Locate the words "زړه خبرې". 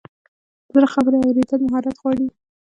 0.75-1.17